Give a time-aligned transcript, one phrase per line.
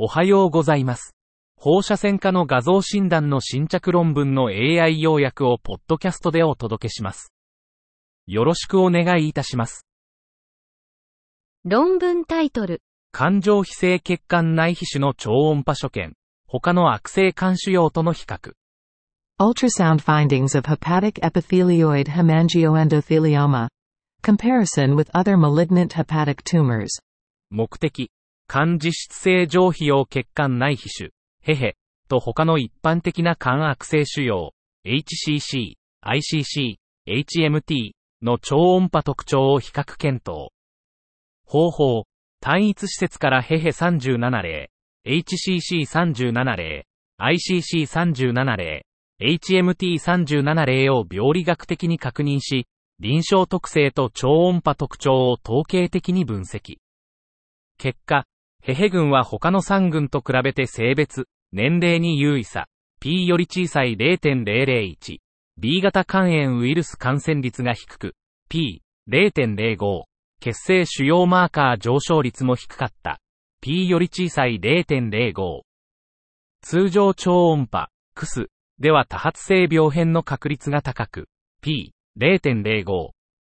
[0.00, 1.16] おはようございます。
[1.56, 7.32] 放射線科の画像診断の新着論文の AI 要約をポッドキャストでお届けします。
[8.28, 9.88] よろしくお願いいたします。
[11.64, 12.80] 論文タイトル。
[13.10, 16.12] 感情非正血管内皮腫の超音波所見。
[16.46, 18.52] 他の悪性肝腫瘍との比較。
[19.40, 23.66] Ultrasound findings of hepatic epithelioid hemangioendothelioma.
[24.22, 26.86] Comparison with other malignant hepatic tumors.
[27.50, 28.12] 目的。
[28.50, 31.12] 肝実質性上皮用血管内皮腫、
[31.42, 31.76] ヘヘ、
[32.08, 34.52] と他の一般的な肝悪性腫瘍、
[34.86, 36.76] HCC、ICC、
[37.06, 37.90] HMT
[38.22, 40.48] の超音波特徴を比較検討。
[41.44, 42.04] 方法。
[42.40, 44.70] 単一施設からヘヘ37例、
[45.04, 46.86] HCC37 例、
[47.20, 48.86] ICC37 例、
[49.20, 52.66] HMT37 例を病理学的に確認し、
[53.00, 56.76] 臨床特性と超音波特徴を統計的に分析。
[57.76, 58.24] 結果、
[58.68, 62.66] ヘヘ群は他の3群と比べて性別、年齢に優位差、
[63.00, 65.18] P より小さい0.001、
[65.56, 68.14] B 型肝炎ウイルス感染率が低く、
[68.50, 70.02] P、0.05、
[70.40, 73.20] 血清主要マーカー上昇率も低かった、
[73.62, 75.62] P より小さい0.05。
[76.60, 81.28] 通常超音波、クス、では多発性病変の確率が高く、
[81.62, 82.84] P、0.05、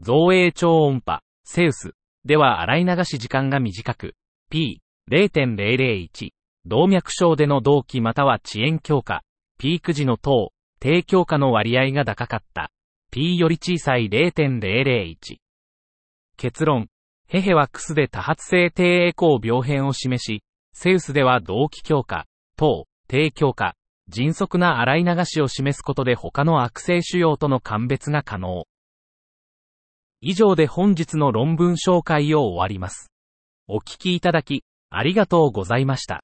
[0.00, 1.92] 造影超音波、セウス、
[2.24, 4.14] では洗い流し時間が短く、
[4.50, 6.30] P、0.001、
[6.64, 9.22] 動脈症での動機または遅延強化、
[9.58, 12.70] ピーク時の等、低強化の割合が高かった。
[13.12, 15.36] P より小さい0.001。
[16.36, 16.88] 結論。
[17.28, 20.42] ヘヘはクスで多発性低エコー病変を示し、
[20.72, 23.74] セウスでは動機強化、等、低強化、
[24.08, 28.64] 迅速な洗い流しを示すことで他の悪性腫瘍との鑑別が可能。
[30.20, 33.10] 以上で本日の論文紹介を終わります。
[33.68, 34.64] お聞きいただき、
[34.94, 36.22] ありがとうございました。